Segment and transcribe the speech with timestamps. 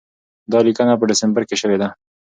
[0.51, 1.87] دا لیکنه په ډسمبر کې شوې ده.